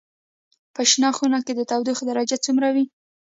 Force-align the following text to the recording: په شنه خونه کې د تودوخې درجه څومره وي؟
په 0.73 0.81
شنه 0.89 1.09
خونه 1.17 1.39
کې 1.45 1.53
د 1.55 1.61
تودوخې 1.69 2.03
درجه 2.09 2.37
څومره 2.45 2.67
وي؟ 2.75 2.85